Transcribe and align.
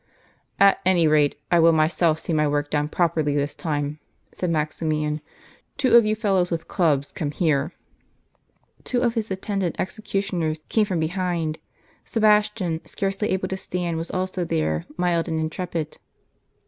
"At 0.69 0.81
any 0.83 1.05
rate, 1.07 1.35
I 1.51 1.59
will 1.59 1.73
myself 1.73 2.17
see 2.17 2.33
my 2.33 2.47
work 2.47 2.71
done 2.71 2.87
properly 2.89 3.35
this 3.35 3.53
time," 3.53 3.99
said 4.31 4.49
Maximian." 4.49 5.21
Two 5.77 5.95
of 5.95 6.07
you 6.07 6.15
fellows 6.15 6.49
with 6.49 6.67
clubs 6.67 7.11
come 7.11 7.29
here." 7.29 7.73
Two 8.83 9.01
of 9.01 9.13
his 9.13 9.29
attendant 9.29 9.75
executioners 9.77 10.59
came 10.69 10.85
from 10.85 10.99
behind; 10.99 11.59
Sebastian, 12.03 12.81
scarcely 12.83 13.29
able 13.29 13.47
to 13.49 13.57
stand, 13.57 13.97
was 13.97 14.09
also 14.09 14.43
there; 14.43 14.85
mild 14.97 15.27
and 15.27 15.39
intrepid. 15.39 15.99